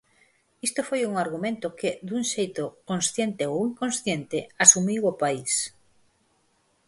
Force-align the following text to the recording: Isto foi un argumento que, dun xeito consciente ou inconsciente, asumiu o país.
Isto 0.67 0.81
foi 0.89 1.01
un 1.09 1.13
argumento 1.23 1.67
que, 1.79 1.89
dun 2.07 2.23
xeito 2.33 2.63
consciente 2.89 3.43
ou 3.51 3.59
inconsciente, 3.69 4.39
asumiu 4.63 5.01
o 5.11 5.17
país. 5.21 5.53